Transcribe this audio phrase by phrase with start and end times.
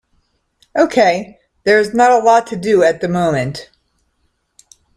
[0.75, 3.69] Okay, there is not a lot to do at the moment.